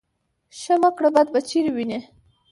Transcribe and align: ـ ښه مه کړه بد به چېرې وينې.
ـ 0.31 0.57
ښه 0.59 0.75
مه 0.81 0.89
کړه 0.97 1.09
بد 1.15 1.27
به 1.33 1.39
چېرې 1.49 1.71
وينې. 1.75 1.99